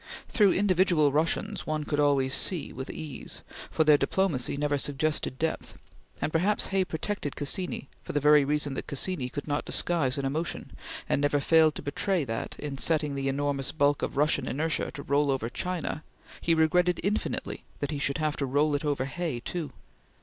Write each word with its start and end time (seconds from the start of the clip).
Through 0.29 0.53
individual 0.53 1.11
Russians 1.11 1.67
one 1.67 1.83
could 1.83 1.99
always 1.99 2.33
see 2.33 2.73
with 2.73 2.89
ease, 2.89 3.43
for 3.69 3.83
their 3.83 3.99
diplomacy 3.99 4.57
never 4.57 4.79
suggested 4.79 5.37
depth; 5.37 5.77
and 6.19 6.31
perhaps 6.31 6.65
Hay 6.73 6.83
protected 6.83 7.35
Cassini 7.35 7.87
for 8.01 8.11
the 8.11 8.19
very 8.19 8.43
reason 8.43 8.73
that 8.73 8.87
Cassini 8.87 9.29
could 9.29 9.47
not 9.47 9.63
disguise 9.63 10.17
an 10.17 10.25
emotion, 10.25 10.71
and 11.07 11.21
never 11.21 11.39
failed 11.39 11.75
to 11.75 11.83
betray 11.83 12.23
that, 12.23 12.55
in 12.57 12.79
setting 12.79 13.13
the 13.13 13.27
enormous 13.29 13.71
bulk 13.71 14.01
of 14.01 14.17
Russian 14.17 14.47
inertia 14.47 14.89
to 14.93 15.03
roll 15.03 15.29
over 15.29 15.49
China, 15.49 16.03
he 16.41 16.55
regretted 16.55 16.99
infinitely 17.03 17.63
that 17.79 17.91
he 17.91 17.99
should 17.99 18.17
have 18.17 18.35
to 18.37 18.47
roll 18.47 18.73
it 18.73 18.83
over 18.83 19.05
Hay 19.05 19.39
too. 19.39 19.69